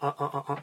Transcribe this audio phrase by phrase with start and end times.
[0.00, 0.62] あああ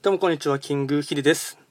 [0.00, 1.63] どうもこんにちは、キングヒデです。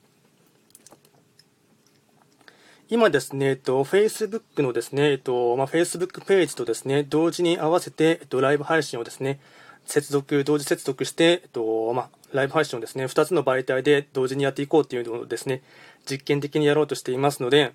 [2.93, 9.39] 今ですね、えっと、Facebook のですね、えっと、まあ、Facebook ページとですね、同時に合わせて、えっと、ライブ配信をですね、
[9.83, 15.63] 接続、同時接続して、えっと、まあ、ライブ配信をですね、2つの媒体で同時にやっていこうっていうのをですね、
[16.07, 17.73] 実験的にやろうとしていますので、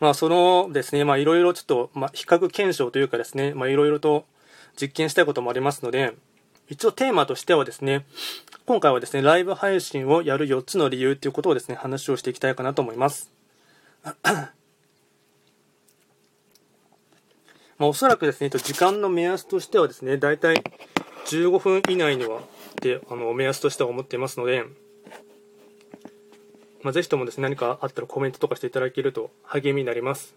[0.00, 4.24] まあ、そのですね、まあ、いろいろちょっと、まあ、比較検証というかですね、まあ、いろいろと
[4.74, 6.16] 実験したいこともありますので、
[6.68, 8.04] 一応テーマとしてはですね、
[8.64, 13.35] 今回はですね、ライブ配信をやる4つの理由ということをですね、話をしていきたいかなと思います。
[17.78, 20.62] まあ、おそらくですね、時間の目安としてはですね、だいたい
[21.26, 22.42] 15分以内にはっ
[22.76, 24.64] てあの目安としては思っていますので、
[26.82, 30.36] まあ、ぜひともですね、何かあったらコメントとかしていただけると励みになります。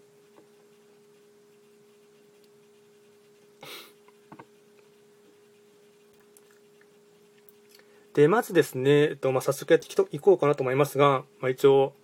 [8.14, 11.94] で、まずですね、えっとまあ、早速やっていこうかなと思いますが、まあ、一応、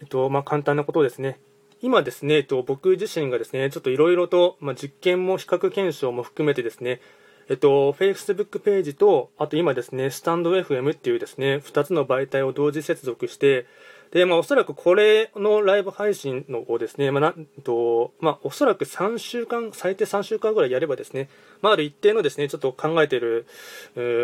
[0.00, 1.40] えっとまあ、簡単なことですね。
[1.82, 7.00] 今ですね、えっと、僕自身がですね、ちょっといろいろと、まあ、実験も比較検証も含めてですね、
[7.48, 13.66] えっと、Facebook ページと、あと今ですね、スタンド FM っていうですね、2つの媒体を同時接続して、
[14.12, 21.28] で、まあ、おそらくこれのライブ配信のをですね、まあ、なんと、まあ、おそらく3週間、最低3週間ぐらいやればですね、
[21.62, 23.46] まあ、ある一定のですね、ちょっと考えている、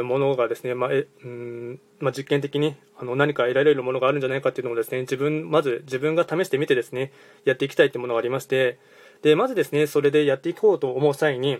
[0.05, 7.13] ものがですね、まあ、え、うん、まあ、実験的に、あの、何か得られるものがあるんじゃないかっていうのをですね、自分、まず自分が試してみてですね、
[7.45, 8.79] やっていきたいってものがありまして、
[9.23, 11.59] で、まずですね、それでやっていこうと思う際に、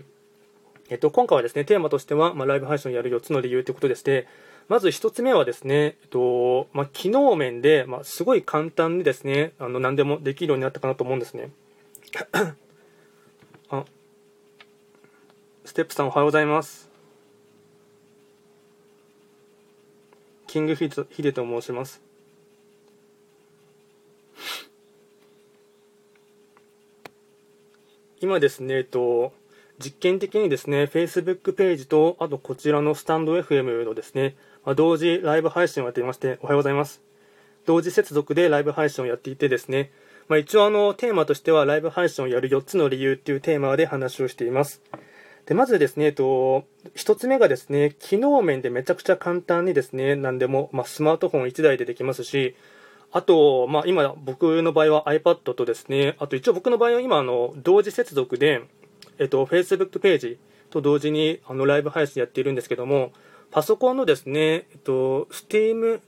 [0.89, 4.27] えっと、今回はですね、テーマとしては、まあ、ライブ配信をやる4つの理由ということでして、
[4.69, 11.51] まず1つ目はですね、えっと、まあ、機能面で、まあ、すごい簡単にですね、あの、何でもできるようになったかなと思うんですね。
[13.71, 13.85] あ、
[15.65, 16.91] ステップさんおはようございます。
[20.49, 22.03] キングヒデヒデと申します。
[28.21, 29.33] 今ですね、えっと、
[29.79, 37.03] 実験的にですね、Facebook ページと、あとこちらのスタンド FM のですね、ま、同時ライブ配信をやっていまして、おはようございます。
[37.67, 39.91] 同時接続でライブ配信をやっていてですね、
[40.29, 44.83] まあ、一応あの、テーマとしてはライブ配信をやる4つの理由っていうテーマで話をしています。
[45.45, 46.65] で、まずですね、えっと、
[46.97, 52.57] 1つ目がですね、機能面でめちゃくちゃ簡単にですね、何でも、まあ、スマートフォン1台でできますし、
[53.13, 58.63] あと、まあ、今、僕の場合は iPad とですね、あと一応僕の場合は今、あの、同時接続で、
[59.19, 60.39] えっと、Facebook ページ
[60.71, 63.13] と同時にあのライブ配信やっているんですけども、
[63.51, 66.01] パソコンのですね、えっと、Steam、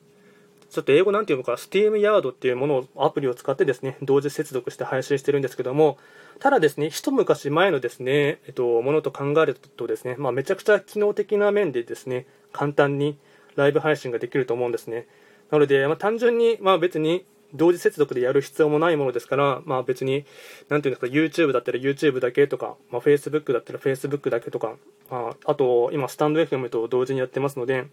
[0.70, 5.96] ちょっと英語なんていうのか、Steam Yard っていうものを、アプリを使ってですね、同時接続して配信してるんですけども、
[6.40, 13.18] ただですね、一昔前のですね、えっと、ものと考えるとですね、まあ、めちゃくちゃ機能的な面でですね、簡単に
[13.56, 15.06] ライブ配信ができると思うんですね。
[15.50, 17.24] なので、まあ、単純に、まあ、別に
[17.54, 20.24] 同時接続でやる必要もないものですから、まあ、別に、
[20.68, 24.76] なんていうんですか、YouTube だったら YouTube だけとか、まあ、Facebook だったら Facebook だけとか、
[25.10, 27.86] まあ、あと、今、スタンド FM と同時にやってますので、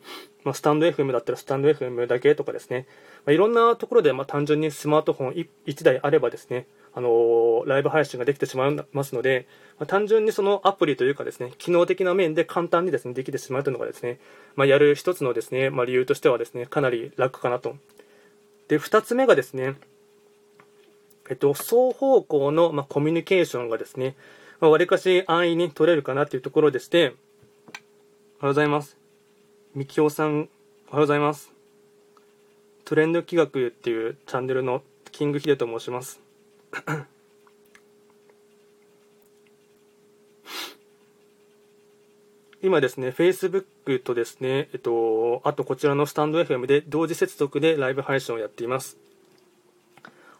[0.43, 2.85] まあ、スタンド FM だったらスタンド FM だけとかですね、
[3.25, 9.47] まあ、いろんなところで、まあ、単純にスマートフォン1台あればですね、あのーライブ配信ができてしまいますので、
[9.79, 14.19] まあ、単純にそのアプリというかですね、機能的な面で簡単にですね、できてしまうというのがですね、
[14.55, 17.75] まあ、やる一つのですね、まあ、理由としてはですね、かなり楽かなと。
[18.67, 19.75] で、2つ目がですね、
[21.29, 24.15] えっと、双方向の、まあ、コミュニケーションがですね、
[24.59, 27.15] まあ、割かし安易に取れるかなというところでして、おはよ
[28.41, 28.97] うございます。
[29.73, 30.47] みきおさん、おはよ
[30.93, 31.51] うございます。
[32.85, 36.21] トレンド企画っていうチャンネルのキングヒデと申します。
[42.65, 48.97] 今ですね、Facebook とですね、えっと、あとこちらのスタンド FM で同時接続でライブ配信をやっています。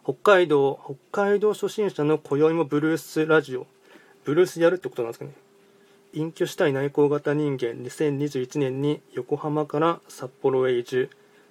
[0.02, 0.76] 北海道、
[1.12, 3.68] 北海道初心者の今宵もブルースラジオ。
[4.24, 5.34] ブルースやるってことなんですかね。
[6.14, 11.10] 隠居したい内向型人間、2021年に横浜から札幌へ移住。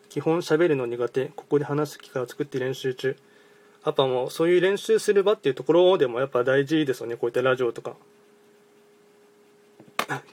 [0.09, 3.15] 基本喋るの苦手、ここで話す機会を作って練習中。
[3.85, 7.95] やっぱもうそういう練習する場っていうところでもやっぱ大事ですよね、こういったラジオとか。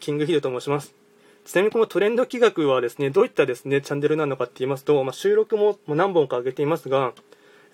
[0.01, 0.95] キングヒデと申します。
[1.45, 7.13] ちなみにこのトレンド企画はですね、どういったですね、チャンネルなのかって言いますと、まあ、収録も何本か上げていますが、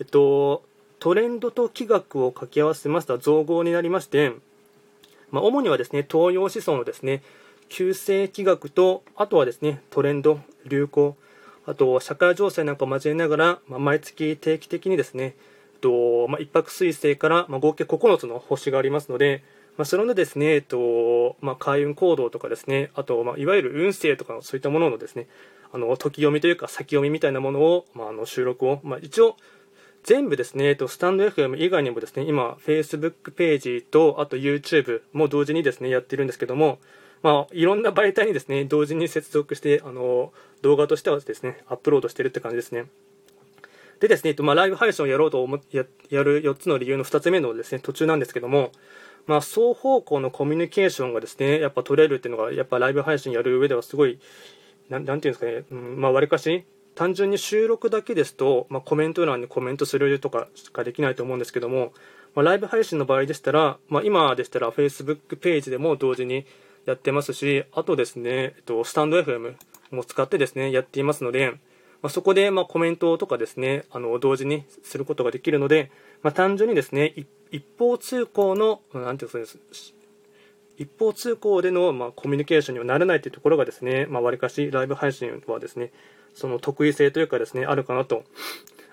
[0.00, 0.62] えっと、
[1.00, 4.32] トレンドと企画を掛け合わせました造語になりまして、
[5.30, 7.22] まあ、主にはですね、東洋思想のですね、
[7.68, 11.16] 旧世紀学と、あとはですね、トレンド、流行、
[11.66, 15.36] あと社会情勢なんかを交えながら、まあ、毎月定期的にですね、
[15.80, 19.44] とまあ、一泊水星から、まあ、合計9つの星がありますので、
[19.78, 25.28] まあ、それのですね、えっとまあ、開運行動とかですね、あと、まあ、いわゆる運勢とかのそういったもののですね、
[25.72, 29.36] あの時読みというか先読みみたいなものを、まあ、あの収録を、まあ、一応
[30.02, 36.78] 全部ですね、えっと、スタンド FM 以外にもですね、今、Facebook ページと、あと YouTube も同時にですね、やってるんですけども、
[37.22, 40.32] まあ、いろんな媒体にですね、同時に接続して、あの、
[40.62, 42.86] 動画としてはですね、アップロードしてるって感じですね。
[44.00, 48.72] でですね、えっと、まあ、ライブ配信をやろうと思ややる4つの理由の2つ目のですね、途中なんですけども、
[49.28, 54.18] まあ、双方向のコミュニケーションがですね、やっぱ取れるっていうのが、やっぱライブ配信やる上ではすごい、
[54.88, 56.64] なんなんていうんですかね、うん、まあ、わりかし、
[56.94, 61.92] 単純に収録だけですと、まあ、コメント欄にコメントするとかしかできないと思うんですけども、
[62.34, 66.46] まあ、ライブ配信の場合でしたら、まあ、今でしたら Facebook ページでも同時に
[66.86, 69.56] やってますし、あとですね、えっと、スタンド FM
[69.90, 71.52] も使ってですね、やっていますので、
[72.00, 75.90] まあ、そこでまコメントとかですね、あの同時にすることができるので、
[76.22, 79.64] ま、単純にですね、一一方通行の、なんていうんですか
[80.78, 85.92] 一方通行での、まあ、コミュニケーションにはならないというところがですね、まあ、わりかしライブ配信はですね、
[86.34, 88.22] その得意性というかですね、あるかなと。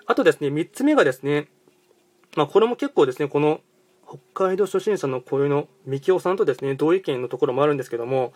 [0.04, 1.48] あとですね、3つ目がですね、
[2.34, 3.60] まあ、これも結構ですね、この
[4.06, 8.32] 北海道初心者のこういうの、みきおさんとですね、同意見のところもあるんですけども、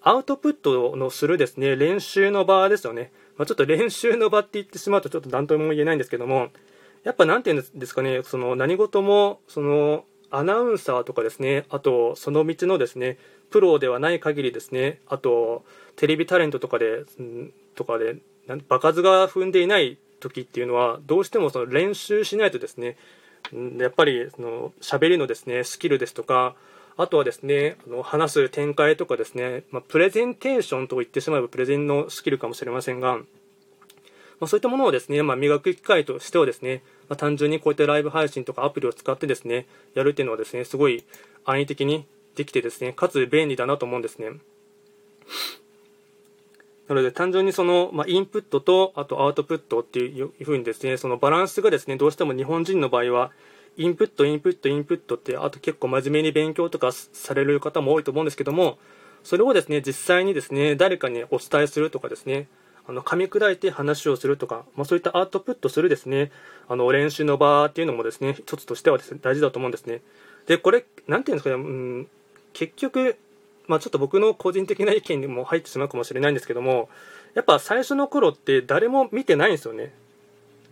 [0.00, 3.12] アウトプットのするですね、練習の場ですよね。
[3.36, 6.50] まあ、ちょっと練習の場って言ってしまうとちょっと何とも言えないんですけども、
[7.04, 13.18] やっぱ何て言うんですかね、その何事も、そのアナウンサーとかですね、あとその道のですね、
[13.50, 15.64] プロではない限りですね、あと
[15.96, 17.04] テレビタレントとかで、
[17.74, 18.16] とかで、
[18.68, 22.96] 場数が踏んでいない時っていうのは、どうしてもその練習しないとですね、
[23.78, 26.54] やっぱりその喋りのですね、スキルですとか、
[26.96, 33.18] あとはですね、あの話す展開とかですね、まあ、プレゼンテーションと言ってしまえばプレゼンのスキルかもしれませんが、
[34.42, 41.04] まあ、そういったものをですね、まあ、磨く機会としてはですね、まあ、単純にこうやってライブ配信とかアプリを使ってですね、やるっていうのはですね、すごい
[41.44, 42.04] 安易的に
[42.34, 44.30] できてですね、かつ便利だなと思うんですね。
[46.88, 53.30] なので単純にその、まあ、インプットとあとアウトプットっていうふうにですね、そのバランスがですね、どうしても日本人の場合は、
[53.76, 58.76] インプット、インプット、インプットって、あと結構真面目に勉強とかされる方も多いと思うんですけども、
[59.22, 62.48] それをですね、実際にですね、誰かにお伝えするとかですね、
[62.88, 66.32] あの噛み砕いて話をするとか、まあ、そういったアウトプットするですね
[66.68, 70.00] あの練習の場っていうのもですね一つとしてはです、ね、大事だと思うんですね。
[70.46, 72.08] でこれなんていうんですかね、うん、
[72.52, 73.16] 結局、
[73.68, 76.88] まあ、ちょっと僕の個人的な意見にも入ってしまうかもしれないんですけども
[77.34, 79.92] やっぱ最初の頃って誰も見てないんですよね。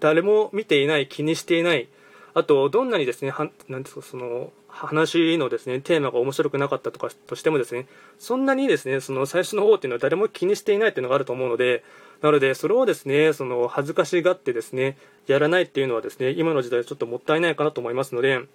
[0.00, 1.88] 誰も見ていない気にしていない
[2.34, 4.50] あとどんなにですねはなんですかその
[4.86, 7.86] 話のですねテーマが面白くなかったとかとしてもですね
[8.18, 11.84] そんなにですねその最初の方っていうのは誰も気にしていないっていうのがあると思うので
[12.22, 14.96] なのでそれをですねその恥ずかしがってですね
[15.26, 18.46] やらないっていうのはですね今の時代ちょっともったいないかなと思いますので、ま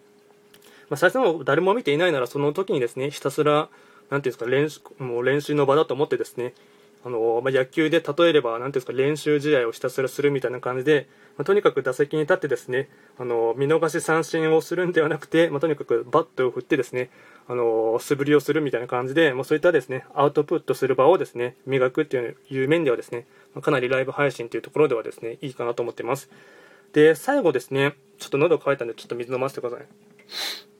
[0.92, 3.70] あ、最初の誰も見ていないならその時にですねひたすら
[4.10, 6.54] なんていうんですか練習もう練習の場だと思ってですね
[7.06, 11.08] あの、まあ、野球で例えれば、なんていうんですか、練習試合をひたすらするみたいな感じで、
[11.38, 17.12] まあ、とにかく打席に立ってですね、あの、見逃し三振をするんではなくて、まあ、とにかくバットを振ってですね、
[17.48, 22.18] あの、素振りをするみたいな感じで、まあ、そういったですね、アウトプットする場をですね、磨くって
[22.50, 26.32] いう面ではですね、まあ、かなりライブ配信というところではですね、いいかなと思ってます。
[26.94, 30.75] で、最後ですね、ちょっと喉乾いたんで、ちょっと水飲ませてください。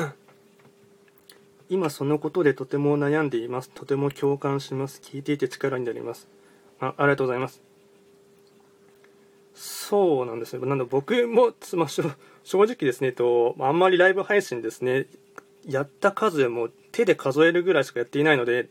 [1.68, 3.70] 今そのことでとても悩んでいます。
[3.70, 5.00] とても共感します。
[5.02, 6.28] 聞いていて力になります。
[6.80, 7.62] あありがとうございます。
[9.54, 10.66] そうなんですね。
[10.66, 12.02] なんだ僕も、まあ、正
[12.44, 15.06] 直ですね、とあんまりライブ配信ですね、
[15.66, 18.68] やった数も手で数えるぐらいしかやっていないので、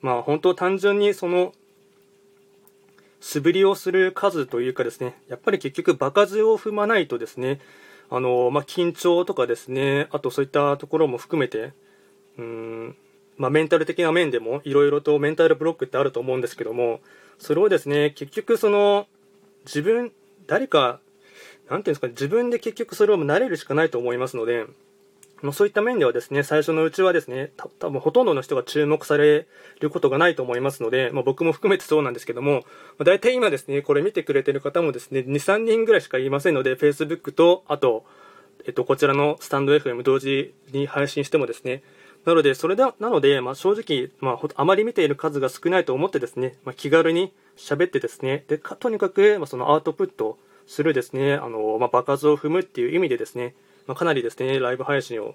[0.00, 1.52] まあ本当単純にその
[3.20, 7.60] 素振りをする数というかですね、やっぱり結局場数を踏まないとですね、
[8.10, 11.72] あの、まあ、緊張とかですね、あとそういったところも含めて、
[12.38, 12.96] うん、
[13.36, 17.00] まあ、メンタル的な面でもいろいろとメンタルブロックってあると思うんですけども、
[17.38, 19.06] それをですね、結局その、
[19.64, 20.12] 自分、
[20.46, 21.00] 誰か、
[21.70, 24.66] なんていうんですか、自分で結局それを慣れるしかないと思いますので、
[25.42, 29.46] もうそういった面ではですね、最初のうちはですね、た多分ほとんどの人が注目され
[29.80, 32.60] ることがないと思いますので、まあ、僕も含めてそうなんですけども、ま
[33.00, 38.04] あ、大体今ですね、これ見てくれてる方もですね、2、3人ぐらいしかいませんので、Facebook と、あと、
[38.66, 41.82] えっと、こちらのスタンド FM 同時に配信してもですね、
[42.26, 53.54] なので、それだなので、まあ、正直、まあ、あまり見ている数が少ないと思ってですね、まあ、気軽に喋ってですね、でとにかく、まあ、そのアウトプットするですね、あのまあ、爆発を踏むっていう意味でですね、
[53.90, 55.34] まあ、かなりですね、ライブ配信を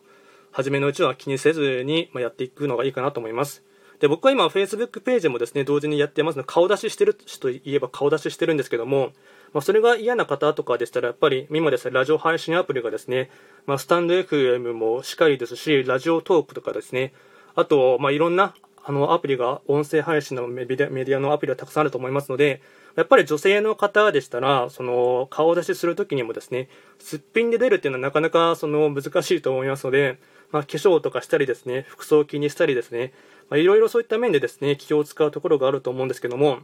[0.54, 3.66] 初めのうちは気にせずに、まやっていくのがいいかなと思います。
[4.00, 9.12] で僕は今、Facebook ページもですね同時にやってますので、顔出ししてるといえば顔出ししてるんですけども、
[9.52, 13.30] まあ、それが嫌な方とかでしたら、やっぱり今ですね、ラジオ配信アプリがですね、
[13.66, 17.12] まあ、スタンド FM もしっかりですし、ラジオトークとかですね、
[17.56, 18.56] あと、まあ、いろんな
[18.88, 22.62] あのアプリが、音声配信のメディアのアプリがたくさんあると思いますので、
[22.96, 30.20] やっぱり女性の方でしたら、その顔出しするときにもですね、すっぴんで出るっていうのはなかなかその難しいと思いますので、
[30.52, 33.12] まあ、化粧とかしたりですね、服装を気にしたりですね、
[33.50, 36.60] まあ、いろいろそういった面でですね、気を使うところがあると思うんですけども、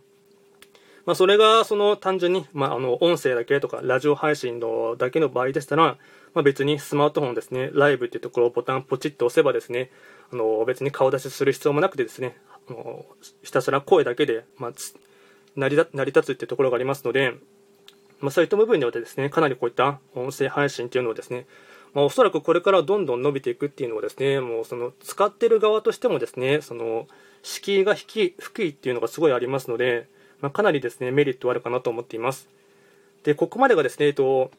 [1.05, 5.97] まあ、それがその単純に、まあ、あの音声だけとかラジオ配信のだけの場合でしたら、
[6.33, 9.89] まあ、別にスマートフォンですね、ライブっていうところをボタンポチッと押せばですね、
[10.31, 12.37] あの別に顔出しする必要もなくてですね、
[12.69, 13.05] あの
[13.43, 14.71] ひたすら声だけで、まあ、
[15.55, 17.33] 成り成り立つってところがありますので、
[18.19, 21.45] まあ、そういった部分においてですね、かなりこういった音声配信っていうのをですね、
[21.93, 27.07] まあ、おそらくこれからどんどん伸びていくっていうのはですね、もうその使ってる側としてもですね、その
[27.43, 30.07] 敷居が低い低いっていうのがすごいありますので、
[30.39, 32.47] まあ、かなりですね、メリットはあるかなと思っています。
[33.23, 34.51] で、ここまでがですね、えっと、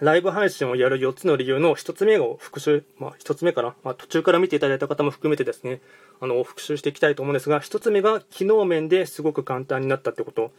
[0.00, 5.80] ライブ配信をやる4つの理由の1つ目を復習、まあ、1つ目から、まあ、途中から見ていただいた方も含めてですね、
[6.20, 10.50] あの、復習していきたいと思うんですが、1つ目が機能面ですごく簡単になったってこと。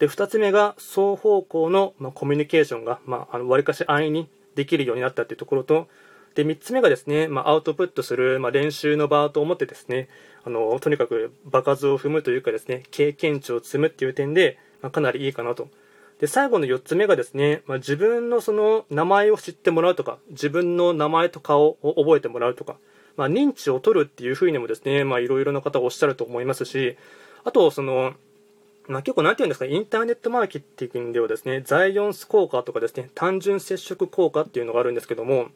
[0.00, 5.86] で、2つ目が双方向の、まあ、コミュニケーションが、まあ、あの、割かし安易にできるようになったっていうところと、
[6.34, 10.08] で、3つ目がですね、まあ、アウトプットする、まあ、練習の場と思ってですね、
[10.44, 15.68] あの、とにかく場数を踏むというかですね、経験値を積むっていう点で、まあ、かなりいいかなと。
[16.22, 22.76] で、最後の4つ目がですね、まあ、自分のその名前を知ってもらうとか、自分の名前と顔を覚えてもらうとか、
[23.16, 26.96] まあ、認知を取るっていうふうにもですね、まあ、いろいろな方がおっしゃると思いますし、
[27.42, 28.14] あと、その、
[28.86, 35.48] まあ、結構なんていうんですか、インターネットマーケティングではですね、ザイオンス効果とかですね、単純接触効果っていうのがあるんですけども、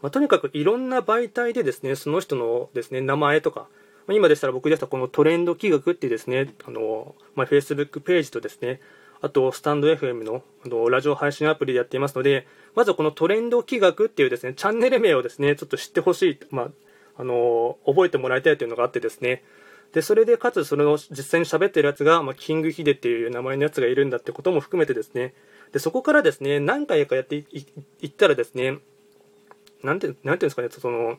[0.00, 3.66] まあ、とにかくいろんな媒体でですね、その人のですね、名前とか、
[4.08, 8.80] 今でしたら僕でしたらこのトレンド企画っていうですね、あの、まあ、Facebook ページとですね、
[9.20, 16.70] あと、スタンド FM のあのラジオ配信アプリでやっていますので、まずこのトレンド企画っていうですね、チャンネル名をですね、ちょっと知ってほしい、まあ、
[17.16, 19.42] あの、覚えてもらいたいというのがあってですね、
[19.92, 25.34] で、それでかつその実際に喋ってるやつが、まあ、キングヒデっていう名前のやつがいるんだってことも含めてですね、
[25.72, 28.78] で、そこからですね、何回かやっていったらですね、
[29.82, 31.18] なんて、なんていうんですかね、その、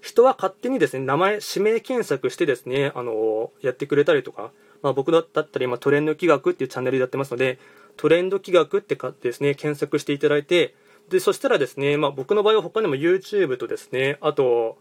[0.00, 4.52] 人は勝手にですね、名前、指名検索してですね、あの、やってくれたりとか、
[4.82, 7.58] まあ、僕だったりまトレンド気学っていうチャンネルでやってますので、
[7.96, 10.74] トレンド気学ってかですね、検索していただいて、
[11.10, 14.78] で、そしたらですね、まあ、僕の場合は他にも YouTube とですね、あと、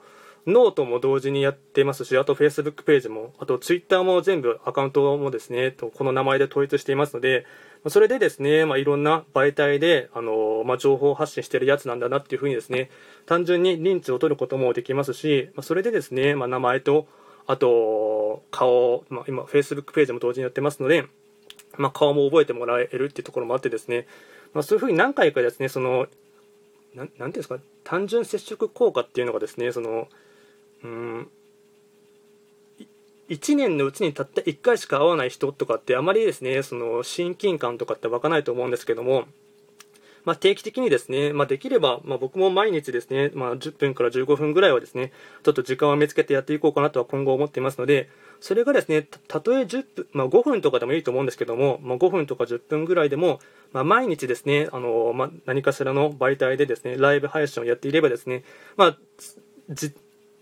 [0.48, 7.46] ノートも同時にやってますし、あと Facebook ページも、あと Twitter も全部アカウントもですね、とこの名前で統一していますので、
[7.88, 12.90] それでですね、まあ、いろんな媒体で、あのまあ、情報発信してるやつなんだなっていうふうにですね、
[13.26, 17.08] 単純に認知を取ることもできますし、まあ、それでですね、まあ、名前と、
[17.48, 21.06] あと、顔、まあ、今 Facebook ページも同時にやってますので、
[21.78, 24.08] まあ、顔も覚えてもらえるっていうところもあってですね、
[24.54, 26.08] まあ、そういうふうに何回かですね、その、
[26.94, 30.10] ななんていうんですか、単純接触効果っていうのがですね、その、
[30.84, 31.30] うん。
[33.30, 39.26] 1年のうちにたった1回しか会わない人とかってあまりですねその親近感とかって湧かないと思うんですけども、
[40.26, 45.12] まあ、定期的にですね、まあ、できれば、まあ、僕も毎日ですね、ま、10分から15分ぐらいはですね
[45.44, 48.10] ちょっと時間を見つけてやっていこうかなとは今後思っていますので
[48.42, 53.40] それがですねたとえ10分、ま、5分とかでもいいと思うんですけども、ま、5分とか10分ぐらいでも、
[53.74, 58.44] ま、毎日ですねあの、ま、何かしらの媒体でですねライブ配信をやっていればですね、
[58.76, 58.98] まあ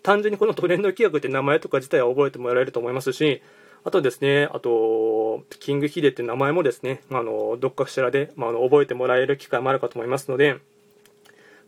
[0.07, 3.41] 単純にこのトレンド企画って名前とか自体は覚えてもらえると思いますし、
[3.83, 10.59] あとですね、あと、キングヒデって名前もですね、あの、どっかしらで、まあ、の覚えてもらえる機会もあるかと思いますので、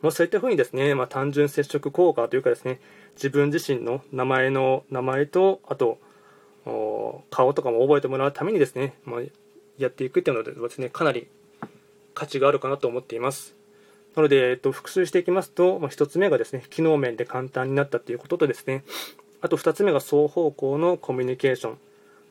[0.01, 2.79] まあ、そういったふうにですね、まあ、単純接触効果というかですね、
[3.15, 5.98] 自分自身の名前の名前と、あと、
[7.31, 9.22] 顔とかも覚えてもらうためにですね、まあ、
[9.77, 11.27] やっていくっていうのでですね、かなり
[12.13, 13.59] 価値があるかなと思っています。
[14.16, 18.84] なので、えっと、復習していきますと、まあ、1つ目がですね、機能面で簡単になったということとですね、
[19.42, 21.78] あと2つ目が双方向のコミュニケーション。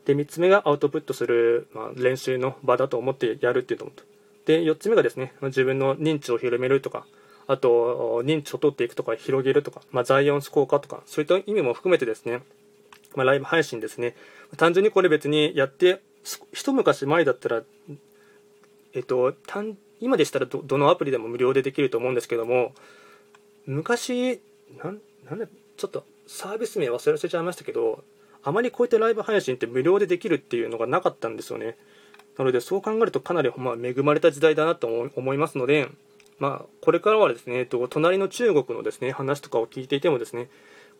[0.04, 4.02] で、3つ目がアウトプットする、まあ、練習の場だと思ってやるっていうのと。
[4.46, 7.06] で、4つ目がですね、自分の認知を広めるとか、
[7.46, 12.42] あと、認知を取っていくとか、広げるとか、まあ、ザイオンス効果とか、そういった意味も含めてですね、
[13.14, 14.16] まあ、ライブ配信ですね。
[14.56, 16.00] 単純にこれ別にやって、
[16.52, 17.62] 一昔前だったら、
[18.94, 22.72] えっと、単今でしたらどのアプリでも無料でできると思うんですけども
[23.66, 24.40] 昔
[24.82, 28.02] なんなんちょっとサービス名忘れちゃいましたけど
[28.42, 31.76] あまりこういったライブ配信って無料でできるっていうのがなかったんですよね。
[32.36, 35.88] なのでそう考えるとかなり、まあ、恵まれた時代だなと思いますので、
[36.38, 40.48] まあ、これからはですね、えっと、隣の中国のですね話とかを聞いていてもですね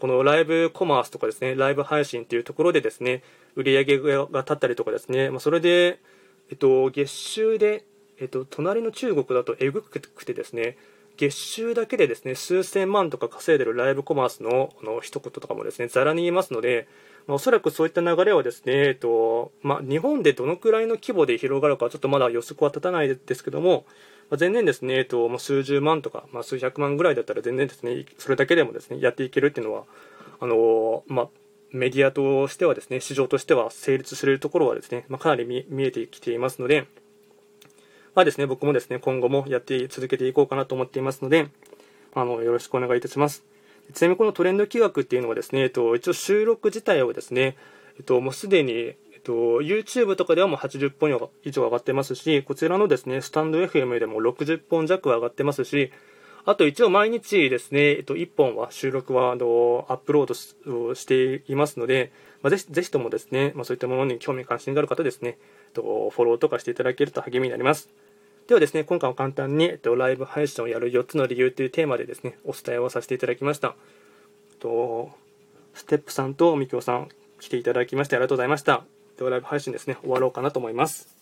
[0.00, 3.22] このライブコマースとかですねライブ配信というところでですね
[3.54, 6.00] 売り上げが立ったりとかですね、まあ、それで、
[6.50, 7.84] えっと、月収で、
[8.20, 10.76] えっと、隣の中国だとえぐくてですね
[11.16, 16.86] 月収だけでですね数千万とか稼いでるライブコマースのの一言とかもですねざらに言いますので、
[17.26, 23.84] まあ、おそらくそういった流れはですね、えっとまあ、日本でどのくらいの規模で広がるかちょっとまだ予測は立たないですけども、
[24.30, 29.84] まあ、全然ですね、えっとまあ、数十万とか、まあ、数百万ぐらいだったら全然ですねそれだけでもですねやっていけるっていうのは
[30.40, 31.28] あのまあ
[31.72, 36.86] メディアとしてはですね市場としては成立するところはですね、まあ、かなり見えてきていますので、
[38.14, 41.48] はですね、僕もですね、今後もやって続けていこうかなと思っていますので、
[42.14, 43.44] あの、よろしくお願いいたします。
[43.92, 47.56] ちなみにこのトレンド企画っていうのはですね、えっと、一応収録自体をですね、
[47.98, 51.10] えっと、もうすでに、えっと、YouTube とかではもう80本
[51.44, 55.90] 以上上がってますし、こちらのですね、スタンド FM でも60本弱上がってますし、
[56.44, 62.10] あと一応毎日ですね、えっと、1本は収録はあのアップロードしていますので、
[62.42, 67.90] まあ、ぜひぜひともですね、まあ、そういったものに興味関心がある方ですね、えっとフォローとかしていただけると励みになります。
[68.46, 73.76] ではですね、今回は簡単に、えっと、ライブ配信をやる4つの理由というテーマでですね、お伝えをさせていただきました。
[74.58, 75.10] と
[75.74, 77.08] ステップさんとみきょうさん
[77.40, 78.84] 来ていただきましてありがとうございました。
[79.18, 81.17] ではライブ配信ですね、終わろうかなと思います。